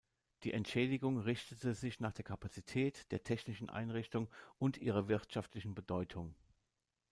[0.41, 6.33] Die Entschädigung richtete sich nach der Kapazität, der technischen Einrichtung und ihrer wirtschaftlichen Bedeutung.